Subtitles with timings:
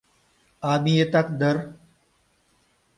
[0.69, 1.57] —А миетак дыр?